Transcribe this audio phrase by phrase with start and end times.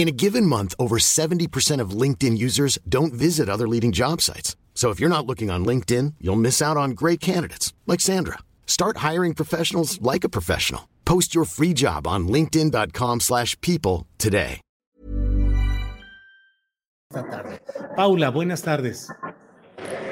[0.00, 4.56] In a given month, over 70% of LinkedIn users don't visit other leading job sites.
[4.74, 8.38] So if you're not looking on LinkedIn, you'll miss out on great candidates like Sandra.
[8.66, 10.88] Start hiring professionals like a professional.
[11.04, 14.62] Post your free job on linkedin.com/people today.
[17.12, 17.60] Esta tarde.
[17.94, 19.06] Paula, buenas tardes.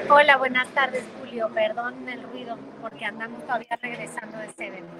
[0.07, 1.49] Hola, buenas tardes, Julio.
[1.51, 4.93] Perdón el ruido porque andamos todavía regresando de este evento.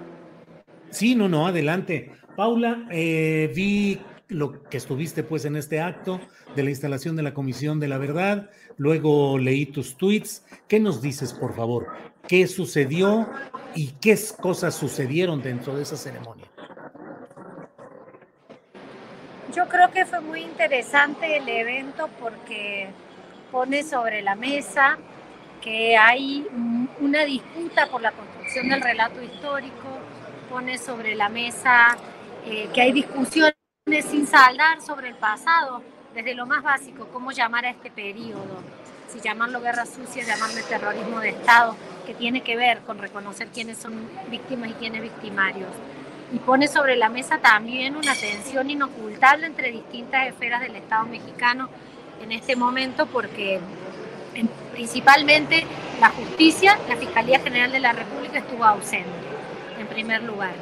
[0.90, 2.12] Sí, no, no, adelante.
[2.36, 6.22] Paula, eh, vi lo que estuviste pues en este acto
[6.56, 10.46] de la instalación de la Comisión de la Verdad, luego leí tus tweets.
[10.68, 11.88] ¿Qué nos dices, por favor?
[12.28, 13.28] ¿Qué sucedió
[13.76, 16.46] y qué cosas sucedieron dentro de esa ceremonia?
[19.54, 22.88] Yo creo que fue muy interesante el evento porque
[23.52, 25.00] pone sobre la mesa
[25.60, 26.48] que hay
[27.02, 29.88] una disputa por la construcción del relato histórico,
[30.52, 31.98] pone sobre la mesa
[32.46, 33.59] eh, que hay discusiones
[33.98, 35.82] sin saldar sobre el pasado,
[36.14, 38.62] desde lo más básico, cómo llamar a este periodo,
[39.12, 43.78] si llamarlo guerra sucia, llamarlo terrorismo de Estado, que tiene que ver con reconocer quiénes
[43.78, 45.70] son víctimas y quiénes victimarios.
[46.32, 51.70] Y pone sobre la mesa también una tensión inocultable entre distintas esferas del Estado mexicano
[52.22, 53.60] en este momento, porque
[54.74, 55.66] principalmente
[56.00, 59.10] la justicia, la Fiscalía General de la República estuvo ausente,
[59.80, 60.54] en primer lugar.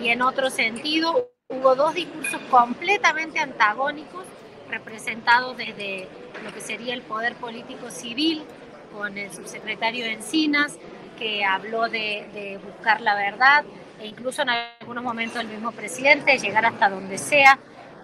[0.00, 4.24] Y en otro sentido, hubo dos discursos completamente antagónicos
[4.68, 6.08] representados desde
[6.42, 8.44] lo que sería el poder político civil
[8.92, 10.76] con el subsecretario Encinas,
[11.18, 13.64] que habló de, buscar la verdad
[14.00, 17.58] e incluso en algunos momentos el mismo presidente, llegar hasta donde sea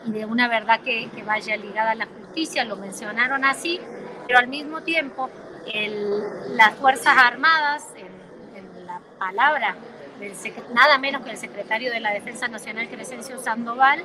[0.06, 3.80] y de una verdad que, vaya ligada a la justicia, lo mencionaron así,
[4.26, 5.30] pero al mismo tiempo
[6.50, 9.76] las Fuerzas Armadas, en la palabra
[10.72, 14.04] nada menos que el secretario de la Defensa Nacional, Crescencio Sandoval,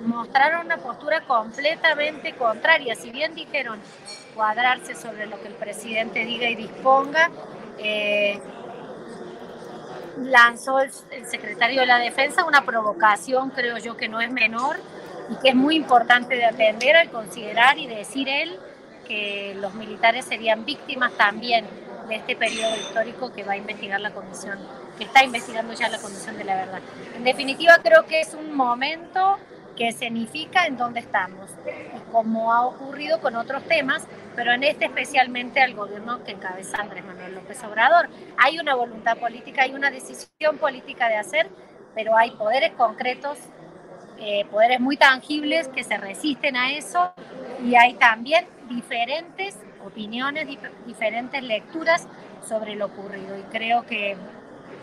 [0.00, 2.94] mostraron una postura completamente contraria.
[2.94, 3.78] Si bien dijeron
[4.34, 7.30] cuadrarse sobre lo que el presidente diga y disponga,
[7.78, 8.38] eh,
[10.18, 10.90] lanzó el,
[11.26, 14.76] secretario de la Defensa una provocación, creo yo, que no es menor
[15.30, 18.58] y que es muy importante de atender al considerar y decir él
[19.06, 21.64] que los militares serían víctimas también
[22.08, 24.58] de este periodo histórico que va a investigar la comisión
[24.98, 26.80] que está investigando ya la condición de la verdad.
[27.16, 29.38] En definitiva, creo que es un momento
[29.76, 34.86] que significa en dónde estamos y como ha ocurrido con otros temas, pero en este
[34.86, 38.08] especialmente al gobierno que encabeza Andrés Manuel López Obrador.
[38.38, 41.48] Hay una voluntad política, hay una decisión política de hacer,
[41.94, 43.38] pero hay poderes concretos,
[44.18, 47.12] eh, poderes muy tangibles que se resisten a eso
[47.62, 49.56] y hay también diferentes
[49.86, 50.46] opiniones,
[50.86, 52.06] diferentes lecturas
[52.46, 53.38] sobre lo ocurrido.
[53.38, 54.16] Y creo que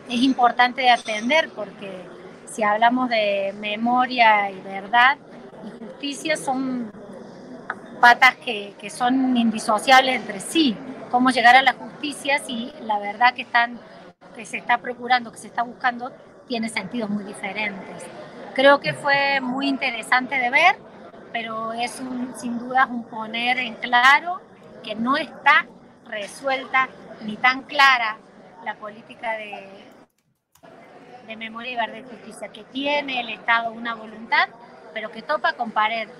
[0.09, 2.05] es importante de atender porque
[2.45, 5.17] si hablamos de memoria y verdad
[5.65, 6.91] y justicia son
[7.99, 10.75] patas que, que son indisociables entre sí.
[11.09, 13.79] Cómo llegar a la justicia si la verdad que, están,
[14.35, 16.11] que se está procurando, que se está buscando,
[16.47, 18.03] tiene sentidos muy diferentes.
[18.53, 20.75] Creo que fue muy interesante de ver,
[21.31, 24.41] pero es un, sin duda un poner en claro
[24.83, 25.65] que no está
[26.05, 26.89] resuelta
[27.23, 28.17] ni tan clara
[28.63, 29.69] la política de,
[31.27, 34.49] de memoria y verdad y justicia, que tiene el Estado una voluntad,
[34.93, 35.73] pero que topa con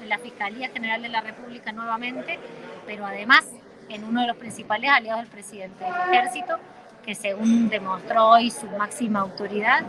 [0.06, 2.40] la Fiscalía General de la República nuevamente,
[2.86, 3.46] pero además
[3.90, 6.58] en uno de los principales aliados del presidente del ejército,
[7.06, 9.84] que según demostró hoy su máxima autoridad,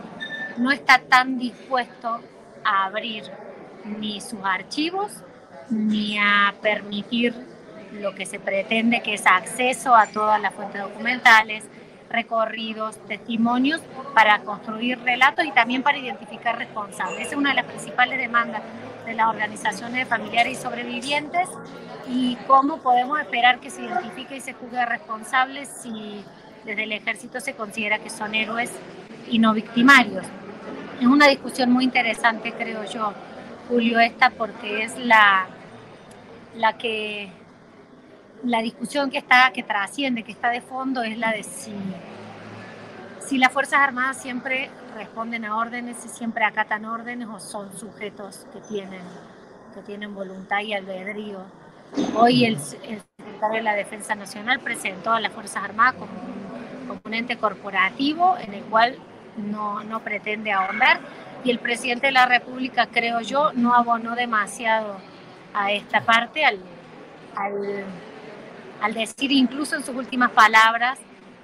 [0.57, 2.19] no está tan dispuesto
[2.63, 3.23] a abrir
[3.85, 5.11] ni sus archivos
[5.69, 7.33] ni a permitir
[8.01, 11.63] lo que se pretende que es acceso a todas las fuentes documentales,
[12.09, 13.81] recorridos, testimonios
[14.13, 17.19] para construir relatos y también para identificar responsables.
[17.19, 18.61] Esa es una de las principales demandas
[19.05, 21.49] de las organizaciones de familiares y sobrevivientes
[22.07, 26.23] y cómo podemos esperar que se identifique y se juzgue responsables si
[26.63, 28.71] desde el ejército se considera que son héroes
[29.29, 30.25] y no victimarios.
[30.99, 33.13] Es una discusión muy interesante, creo yo,
[33.67, 35.47] Julio, esta, porque es la,
[36.55, 37.29] la que
[38.45, 41.73] la discusión que está, que trasciende, que está de fondo, es la de si,
[43.19, 48.45] si las Fuerzas Armadas siempre responden a órdenes, si siempre acatan órdenes o son sujetos
[48.53, 49.01] que tienen,
[49.73, 51.39] que tienen voluntad y albedrío.
[52.15, 57.37] Hoy el, secretario de la Defensa Nacional presentó a las Fuerzas Armadas como un componente
[57.37, 58.95] corporativo en el cual
[59.37, 60.99] no, no pretende ahondar
[61.43, 64.97] y el presidente de la República, creo yo, no abonó demasiado
[65.53, 66.59] a esta parte al,
[67.35, 67.85] al
[68.81, 70.99] al decir incluso en sus últimas palabras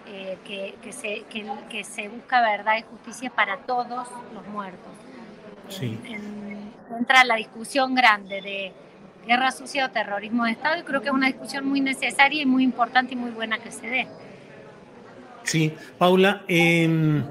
[0.08, 4.92] eh, que, que, se, que, se, busca verdad y justicia para todos los muertos.
[5.70, 5.98] Sí.
[7.00, 8.74] entra la discusión grande de
[9.26, 12.46] guerra sucia o terrorismo de Estado y creo que es una discusión muy necesaria y
[12.46, 14.08] muy importante y muy buena que se dé.
[15.44, 17.24] Sí, Paula, eh,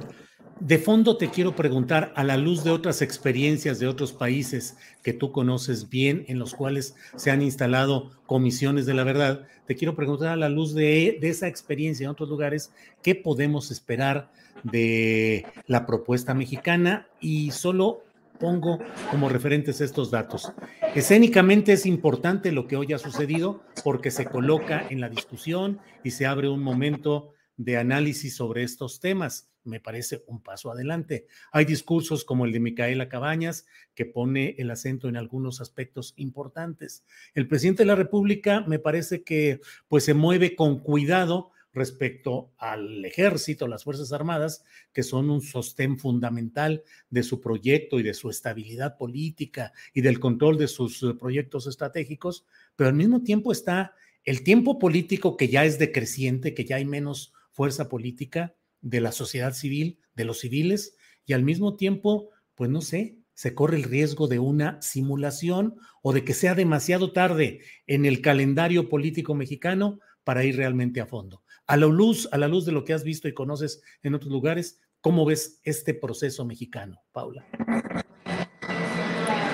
[0.61, 5.15] de fondo te quiero preguntar, a la luz de otras experiencias de otros países que
[5.15, 9.97] tú conoces bien, en los cuales se han instalado comisiones de la verdad, te quiero
[9.97, 12.73] preguntar a la luz de, esa experiencia en otros lugares,
[13.03, 14.31] ¿qué podemos esperar
[14.63, 17.07] de la propuesta mexicana?
[17.21, 18.05] Y solo
[18.39, 18.79] pongo
[19.11, 20.53] como referentes estos datos.
[20.95, 26.11] Escénicamente es importante lo que hoy ha sucedido porque se coloca en la discusión y
[26.11, 31.27] se abre un momento de análisis sobre estos temas me parece un paso adelante.
[31.53, 37.05] Hay discursos como el de Micaela Cabañas, que pone el acento en algunos aspectos importantes.
[37.35, 43.05] El presidente de la República me parece que pues se mueve con cuidado respecto al
[43.05, 44.65] ejército, las Fuerzas Armadas,
[44.95, 50.19] que son un sostén fundamental de su proyecto y de su estabilidad política y del
[50.19, 55.49] control de sus eh, proyectos estratégicos, pero al mismo tiempo está el tiempo político que
[55.49, 60.41] ya es decreciente, que ya hay menos fuerza política, de la sociedad civil, de los
[60.41, 65.77] civiles, y al mismo tiempo, pues no sé, se corre el riesgo de una simulación
[66.03, 71.07] o de que sea demasiado tarde en el calendario político mexicano para ir realmente a
[71.07, 71.43] fondo.
[71.67, 74.31] A la luz, a la luz de lo que has visto y conoces en otros
[74.31, 77.47] lugares, ¿cómo ves este proceso mexicano, Paula?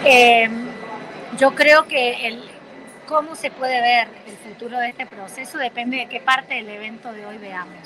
[0.05, 0.67] Em,
[1.39, 2.41] yo creo que el,
[3.07, 7.13] cómo se puede ver el futuro de este proceso depende de qué parte del evento
[7.13, 7.79] de hoy veamos.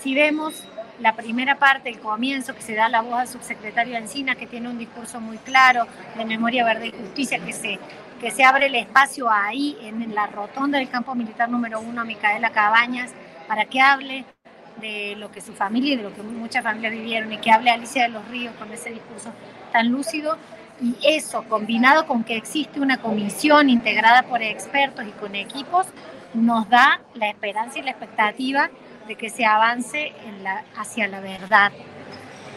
[0.00, 0.64] Si vemos
[0.98, 4.68] la primera parte, el comienzo, que se da la voz al subsecretario Encina, que tiene
[4.68, 5.86] un discurso muy claro
[6.16, 7.78] de memoria verde y justicia, que se,
[8.20, 12.50] que se abre el espacio ahí, en la rotonda del campo militar número uno, Micaela
[12.50, 13.12] Cabañas,
[13.46, 14.24] para que hable
[14.80, 17.70] de lo que su familia y de lo que muchas familias vivieron, y que hable
[17.70, 19.32] Alicia de los Ríos con ese discurso
[19.72, 20.36] tan lúcido.
[20.82, 25.86] Y eso, combinado con que existe una comisión integrada por expertos y con equipos,
[26.34, 28.68] nos da la esperanza y la expectativa
[29.06, 30.12] de que se avance
[30.76, 31.70] hacia la verdad.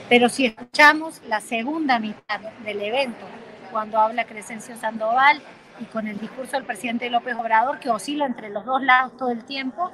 [0.09, 3.25] Pero si escuchamos la segunda mitad del evento,
[3.71, 5.41] cuando habla Crescencio Sandoval
[5.79, 9.29] y con el discurso del presidente López Obrador, que oscila entre los dos lados todo
[9.29, 9.91] el tiempo,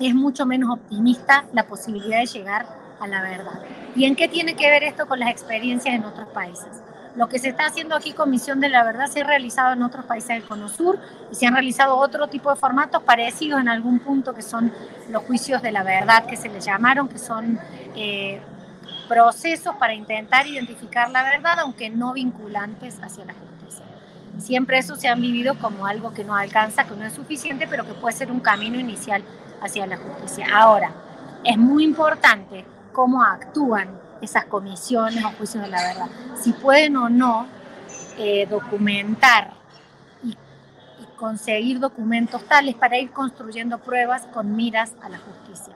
[0.00, 2.66] es mucho menos optimista la posibilidad de llegar
[3.00, 3.60] a la verdad.
[3.94, 6.82] ¿Y en qué tiene que ver esto con las experiencias en otros países?
[7.16, 9.82] Lo que se está haciendo aquí con Misión de la Verdad se ha realizado en
[9.82, 10.98] otros países del Cono Sur
[11.30, 14.72] y se han realizado otro tipo de formatos parecidos en algún punto que son
[15.08, 17.58] los juicios de la verdad que se les llamaron, que son
[17.96, 18.40] eh,
[19.08, 23.84] procesos para intentar identificar la verdad, aunque no vinculantes hacia la justicia.
[24.38, 27.84] Siempre eso se han vivido como algo que no alcanza, que no es suficiente, pero
[27.84, 29.24] que puede ser un camino inicial
[29.60, 30.46] hacia la justicia.
[30.54, 30.92] Ahora,
[31.42, 33.88] es muy importante cómo actúan
[34.20, 36.08] esas comisiones o juicios de la verdad,
[36.40, 37.46] si pueden o no
[38.18, 39.52] eh, documentar
[40.22, 40.36] y,
[41.16, 45.74] conseguir documentos tales para ir construyendo pruebas con miras a la justicia.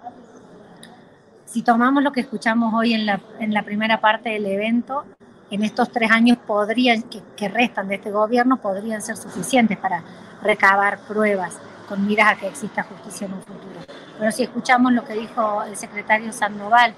[1.45, 5.05] Si tomamos lo que escuchamos hoy en la, en la primera parte del evento,
[5.51, 10.03] en estos tres años podrían, que, que restan de este gobierno podrían ser suficientes para
[10.43, 11.59] recabar pruebas
[11.89, 13.81] con miras a que exista justicia en un futuro.
[14.19, 16.95] Pero si escuchamos lo que dijo el secretario Sandoval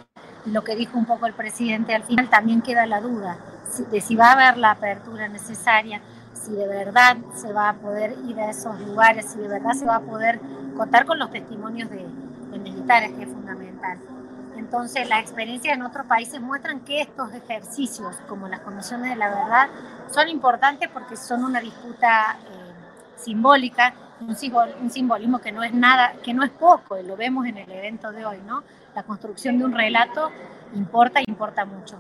[0.47, 3.39] lo que dijo un poco el presidente al final, también queda la duda
[3.91, 6.01] de si va a haber la apertura necesaria,
[6.33, 9.85] si de verdad se va a poder ir a esos lugares, si de verdad se
[9.85, 10.41] va a poder
[10.77, 12.07] contar con los testimonios de,
[12.59, 13.99] militares, que es fundamental.
[14.57, 19.29] Entonces, las experiencias en otros países muestran que estos ejercicios, como las comisiones de la
[19.29, 19.69] verdad,
[20.11, 22.73] son importantes porque son una disputa eh,
[23.17, 27.59] simbólica, un, simbolismo que no es nada, que no es poco, y lo vemos en
[27.59, 28.63] el evento de hoy, ¿no?
[28.95, 30.31] La construcción de un relato
[30.75, 31.97] importa, importa mucho.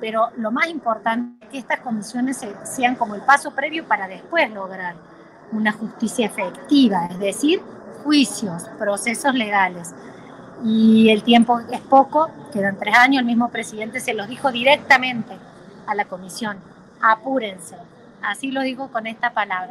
[0.00, 4.48] pero lo más importante es que estas comisiones sean como el paso previo para después
[4.50, 4.94] lograr
[5.50, 7.60] una justicia efectiva, es decir,
[8.04, 9.94] juicios, procesos legales.
[10.64, 15.36] Y el tiempo es poco, quedan tres años, el mismo presidente se los dijo directamente
[15.86, 16.58] a la comisión,
[17.00, 17.76] apúrense.
[18.22, 19.70] Así lo digo con esta palabra.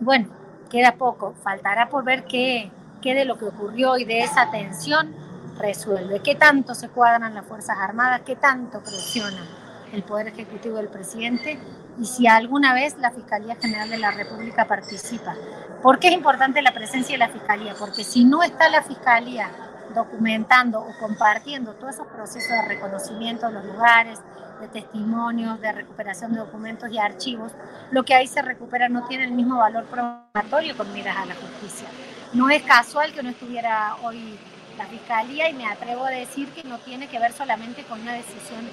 [0.00, 0.28] Bueno,
[0.70, 2.70] queda poco, faltará por ver qué,
[3.02, 5.14] qué de lo que ocurrió y de esa tensión
[5.58, 9.44] resuelve, qué tanto se cuadran las Fuerzas Armadas, qué tanto presiona
[9.92, 11.58] el Poder Ejecutivo del presidente
[11.98, 15.34] y si alguna vez la Fiscalía General de la República participa.
[15.82, 17.74] ¿Por qué es importante la presencia de la Fiscalía?
[17.78, 19.50] Porque si no está la Fiscalía
[19.94, 24.20] documentando o compartiendo todos esos procesos de reconocimiento de los lugares,
[24.60, 27.52] de testimonios, de recuperación de documentos y archivos,
[27.90, 31.34] lo que ahí se recupera no tiene el mismo valor probatorio con miras a la
[31.34, 31.88] justicia.
[32.32, 34.38] No es casual que no estuviera hoy
[34.76, 38.12] la Fiscalía y me atrevo a decir que no tiene que ver solamente con una
[38.12, 38.68] decisión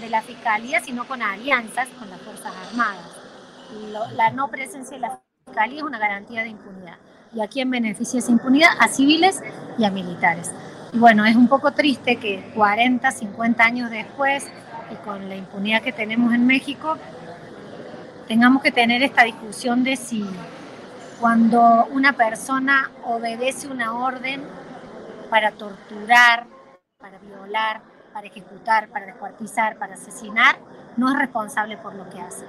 [0.00, 3.16] de la Fiscalía, sino con alianzas con las Fuerzas Armadas.
[3.90, 6.96] Lo, la no presencia de la Fiscalía es una garantía de impunidad.
[7.34, 8.70] ¿Y a quién beneficia esa impunidad?
[8.78, 9.42] A civiles
[9.76, 10.52] y a militares.
[10.92, 14.46] Y bueno, es un poco triste que 40, 50 años después,
[14.92, 16.96] y con la impunidad que tenemos en México,
[18.28, 20.24] tengamos que tener esta discusión de si
[21.20, 24.42] cuando una persona obedece una orden
[25.28, 26.46] para torturar,
[26.98, 27.80] para violar,
[28.12, 30.56] para ejecutar, para descuartizar, para asesinar,
[30.96, 32.44] no es responsable por lo que hace.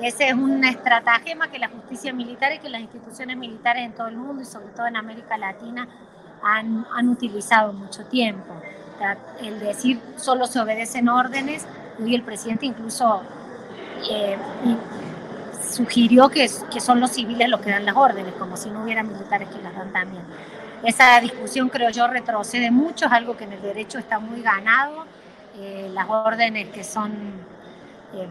[0.00, 4.08] Ese es un estratagema que la justicia militar y que las instituciones militares en todo
[4.08, 5.88] el mundo y sobre todo en América Latina
[6.42, 8.54] han, han utilizado mucho tiempo.
[9.40, 11.66] El decir solo se obedecen órdenes,
[12.04, 13.22] y el presidente incluso
[14.10, 14.36] eh,
[15.68, 19.02] sugirió que, que son los civiles los que dan las órdenes, como si no hubiera
[19.02, 20.22] militares que las dan también.
[20.84, 25.06] Esa discusión creo yo retrocede mucho, es algo que en el derecho está muy ganado.
[25.56, 27.10] Eh, las órdenes que son
[28.14, 28.28] eh,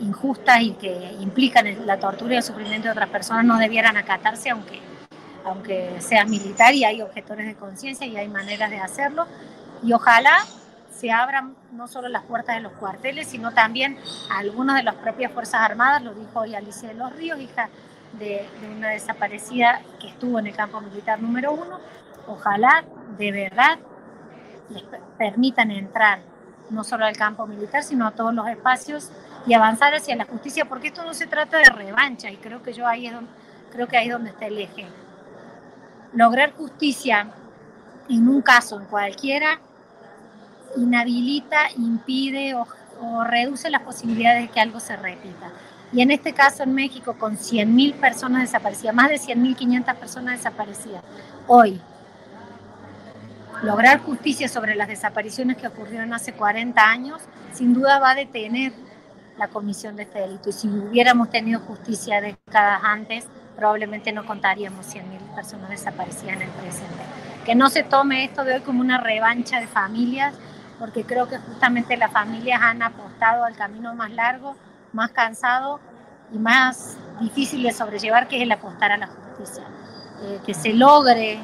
[0.00, 4.50] injustas y que implican la tortura y el sufrimiento de otras personas no debieran acatarse
[4.50, 4.80] aunque,
[5.44, 9.26] aunque seas militar y hay objetores de conciencia y hay maneras de hacerlo.
[9.82, 10.38] Y ojalá
[10.90, 13.98] se abran no solo las puertas de los cuarteles, sino también
[14.30, 17.68] a algunas de las propias Fuerzas Armadas, lo dijo hoy Alicia de los Ríos, hija
[18.12, 21.80] de, de, una desaparecida que estuvo en el campo militar número uno.
[22.26, 22.84] Ojalá
[23.18, 23.78] de verdad
[24.70, 24.84] les
[25.18, 26.20] permitan entrar
[26.70, 29.10] no solo al campo militar, sino a todos los espacios
[29.46, 32.72] y avanzar hacia la justicia, porque esto no se trata de revancha y creo que
[32.72, 33.30] yo ahí es donde,
[33.72, 34.86] creo que ahí es donde está el eje.
[36.14, 37.28] Lograr justicia
[38.08, 39.60] en un caso, en cualquiera,
[40.76, 42.66] inhabilita, impide o,
[43.24, 45.50] reduce las posibilidades de que algo se repita.
[45.92, 51.02] Y en este caso en México, con 100.000 personas desaparecidas, más de 100.500 personas desaparecidas,
[51.46, 51.80] hoy,
[53.62, 57.20] lograr justicia sobre las desapariciones que ocurrieron hace 40 años,
[57.52, 58.72] sin duda va a detener
[59.38, 60.50] la comisión de este delito.
[60.50, 63.26] Y si hubiéramos tenido justicia décadas antes,
[63.56, 67.02] probablemente no contaríamos 100.000 personas desaparecidas en el presente.
[67.44, 70.34] Que no se tome esto de hoy como una revancha de familias,
[70.78, 74.56] porque creo que justamente las familias han apostado al camino más largo,
[74.92, 75.80] más cansado
[76.32, 79.64] y más difícil de sobrellevar, que es el apostar a la justicia.
[80.22, 81.38] Eh, que se logre,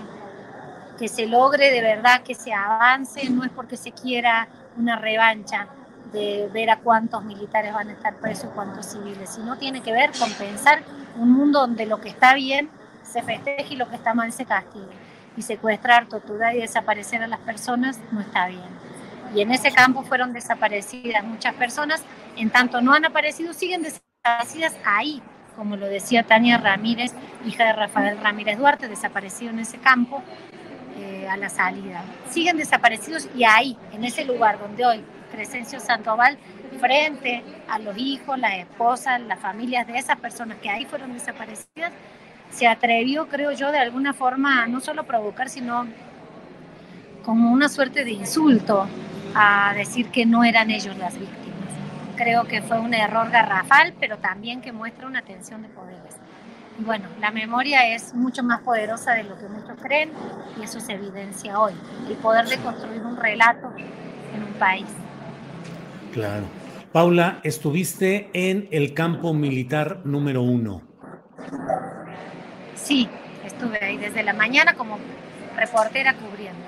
[0.98, 5.66] que se logre de verdad, que se avance, no es porque se quiera una revancha
[6.12, 9.92] de ver a cuántos militares van a estar presos y cuántos civiles, sino tiene que
[9.92, 10.82] ver con pensar
[11.16, 12.70] un mundo donde lo que está bien
[13.02, 14.86] se festeje y lo que está mal se castigue.
[15.36, 18.68] Y secuestrar, torturar y desaparecer a las personas no está bien.
[19.34, 22.02] Y en ese campo fueron desaparecidas muchas personas,
[22.36, 25.22] en tanto no han aparecido, siguen desaparecidas ahí,
[25.56, 27.12] como lo decía Tania Ramírez,
[27.46, 30.22] hija de Rafael Ramírez Duarte, desaparecido en ese campo.
[30.96, 32.02] eh, a la salida.
[32.28, 36.38] Siguen desaparecidos y ahí, en ese lugar donde hoy Crescencio Sandoval,
[36.78, 41.92] frente a los hijos, las esposas, las familias de esas personas que ahí fueron desaparecidas,
[42.50, 45.86] se atrevió, creo yo, de alguna forma, no solo provocar, sino
[47.24, 48.86] como una suerte de insulto
[49.34, 51.68] a decir que no eran ellos las víctimas.
[52.16, 56.16] Creo que fue un error garrafal, pero también que muestra una tensión de poderes.
[56.78, 60.10] Y bueno, la memoria es mucho más poderosa de lo que muchos creen
[60.58, 61.74] y eso se evidencia hoy.
[62.08, 64.88] El poder de construir un relato en un país.
[66.12, 66.44] Claro.
[66.92, 70.82] Paula, estuviste en el campo militar número uno.
[72.74, 73.08] Sí,
[73.46, 74.98] estuve ahí desde la mañana como
[75.56, 76.64] reportera cubriendo.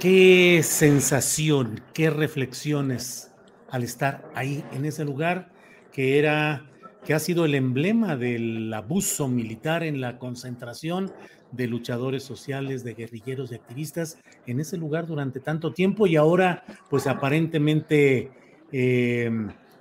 [0.00, 3.30] ¿Qué sensación, qué reflexiones
[3.70, 5.52] al estar ahí en ese lugar
[5.92, 6.64] que era
[7.04, 11.12] que ha sido el emblema del abuso militar en la concentración
[11.50, 16.64] de luchadores sociales, de guerrilleros, de activistas en ese lugar durante tanto tiempo y ahora
[16.88, 18.30] pues aparentemente
[18.72, 19.30] eh,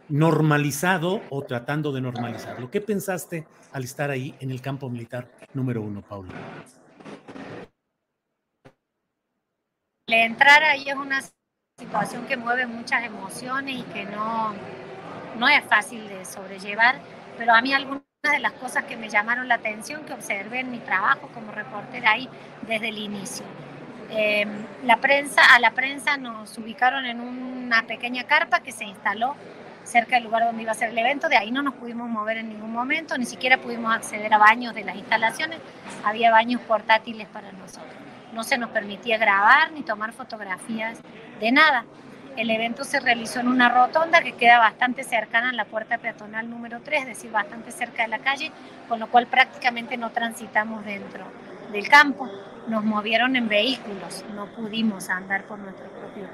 [0.10, 2.70] normalizado o tratando de normalizarlo.
[2.70, 6.34] ¿Qué pensaste al estar ahí en el campo militar número uno, Paula?
[10.08, 11.22] entrar ahí es una
[11.80, 14.54] situación que mueve muchas emociones y que no,
[15.38, 16.96] no es fácil de sobrellevar,
[17.38, 20.72] pero a mí algunas de las cosas que me llamaron la atención, que observé en
[20.72, 22.30] mi trabajo como reportera ahí
[22.68, 23.46] desde el inicio.
[24.12, 24.46] Eh,
[24.84, 29.36] la prensa, a la prensa nos ubicaron en una pequeña carpa que se instaló
[29.84, 32.38] cerca del lugar donde iba a ser el evento, de ahí no nos pudimos mover
[32.38, 35.60] en ningún momento, ni siquiera pudimos acceder a baños de las instalaciones,
[36.04, 38.02] había baños portátiles para nosotros
[38.34, 41.00] no se nos permitía grabar ni tomar fotografías
[41.40, 41.86] de nada.
[42.38, 46.50] El evento se realizó en una rotonda que queda bastante cercana a la puerta peatonal
[46.50, 48.52] número 3, es decir, bastante cerca de la calle,
[48.88, 51.26] con lo cual prácticamente no transitamos dentro
[51.72, 52.30] del campo.
[52.68, 56.28] Nos movieron en vehículos, no pudimos andar por nuestro propio.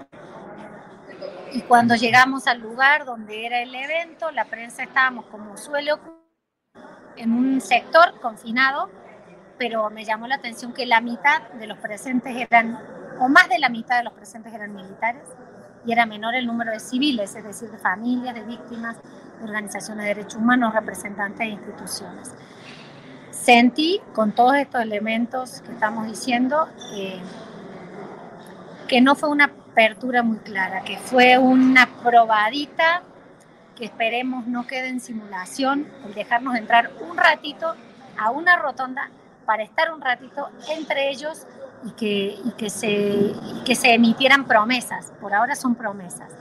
[1.52, 5.92] Y cuando llegamos al lugar donde era el evento, la prensa estábamos como suele
[7.16, 8.90] en un sector confinado
[9.58, 12.80] pero me llamó la atención que la mitad de los presentes eran,
[13.20, 15.24] o más de la mitad de los presentes eran militares,
[15.86, 18.98] y era menor el número de civiles, es decir, de familias, de víctimas,
[19.40, 22.32] de organizaciones de derechos humanos, representantes de instituciones.
[23.32, 27.20] Sentí con todos estos elementos que estamos diciendo que,
[28.88, 33.04] que no fue una apertura muy clara, que fue una probadita
[33.76, 37.76] que esperemos no quede en simulación, el dejarnos entrar un ratito
[38.18, 39.12] a una rotonda
[39.46, 41.46] para estar un ratito entre ellos
[41.86, 43.34] y que, que, se,
[43.66, 45.12] que se emitieran promesas.
[45.20, 46.32] Por ahora son promesas.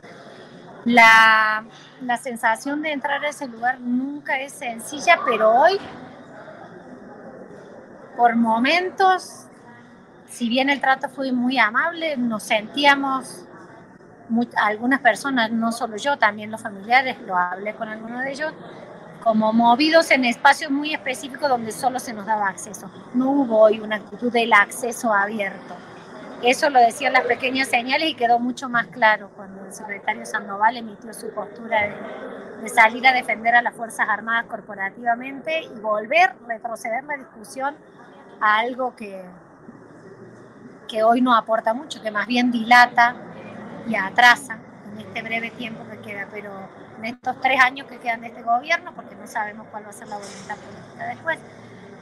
[0.85, 1.65] La,
[2.01, 5.79] la sensación de entrar a ese lugar nunca es sencilla, pero hoy,
[8.17, 9.47] por momentos,
[10.29, 13.45] si bien el trato fue muy amable, nos sentíamos,
[14.57, 18.53] algunas personas, no solo yo, también los familiares, lo hablé con algunos de ellos,
[19.27, 22.89] como movidos en espacios muy específicos donde solo se nos daba acceso.
[23.13, 25.75] No hubo hoy una actitud del acceso abierto.
[26.45, 30.77] Eso lo decían las pequeñas señales y quedó mucho más claro cuando el secretario Sandoval
[30.77, 31.89] emitió su postura
[32.63, 37.75] de, salir a defender a las Fuerzas Armadas corporativamente y volver, retroceder la discusión
[38.41, 39.25] a algo que,
[40.87, 43.17] que hoy no aporta mucho, que más bien dilata
[43.89, 44.57] y atrasa
[44.93, 46.29] en este breve tiempo que queda.
[46.31, 46.53] Pero
[46.99, 49.93] en estos tres años que quedan de este gobierno, porque no sabemos cuál va a
[49.93, 51.39] ser la voluntad política después.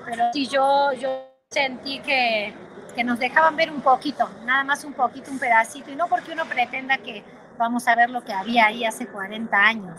[0.05, 2.53] Pero sí, yo, yo sentí que,
[2.95, 6.33] que nos dejaban ver un poquito, nada más un poquito, un pedacito, y no porque
[6.33, 7.25] uno pretenda que
[7.59, 9.99] vamos a ver lo que había ahí hace 40 años,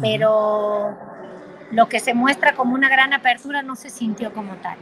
[0.00, 0.96] pero
[1.70, 4.78] lo que se muestra como una gran apertura no se sintió como tal.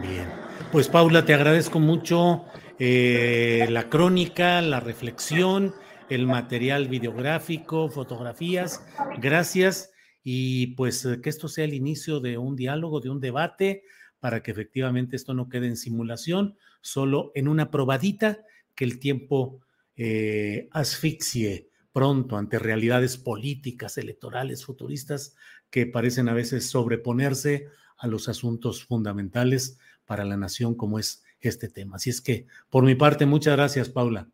[0.00, 0.28] Bien,
[0.72, 2.44] pues Paula, te agradezco mucho
[2.78, 5.74] eh, la crónica, la reflexión
[6.08, 8.84] el material videográfico, fotografías.
[9.20, 9.90] Gracias
[10.22, 13.82] y pues eh, que esto sea el inicio de un diálogo, de un debate,
[14.20, 19.60] para que efectivamente esto no quede en simulación, solo en una probadita que el tiempo
[19.96, 25.34] eh, asfixie pronto ante realidades políticas, electorales, futuristas,
[25.70, 31.68] que parecen a veces sobreponerse a los asuntos fundamentales para la nación como es este
[31.68, 31.96] tema.
[31.96, 34.28] Así es que, por mi parte, muchas gracias, Paula.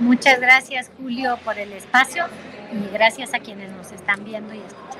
[0.00, 2.24] Muchas gracias Julio por el espacio
[2.72, 4.99] y gracias a quienes nos están viendo y escuchando.